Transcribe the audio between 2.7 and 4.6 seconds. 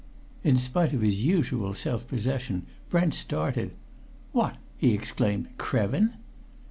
Brent started. "What!"